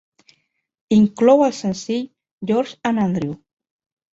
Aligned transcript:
Inclou 0.95 1.43
el 1.49 1.53
senzill 1.57 2.03
"George 2.53 2.81
and 2.93 3.07
Andrew". 3.07 3.37